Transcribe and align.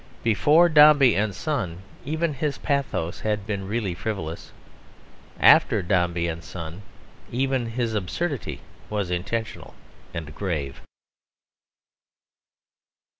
Before 0.23 0.67
Dombey 0.67 1.13
and 1.15 1.35
Son 1.35 1.83
even 2.05 2.33
his 2.33 2.57
pathos 2.57 3.19
had 3.19 3.45
been 3.45 3.67
really 3.67 3.93
frivolous. 3.93 4.51
After 5.39 5.83
Dombey 5.83 6.27
and 6.27 6.43
Son 6.43 6.81
even 7.31 7.67
his 7.67 7.93
absurdity 7.93 8.61
was 8.89 9.11
intentional 9.11 9.75
and 10.11 10.33
grave. 10.33 10.81